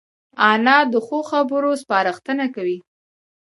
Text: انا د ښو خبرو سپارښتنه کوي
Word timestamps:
انا 0.51 0.77
د 0.91 0.93
ښو 1.05 1.19
خبرو 1.29 1.71
سپارښتنه 1.81 2.45
کوي 2.55 2.77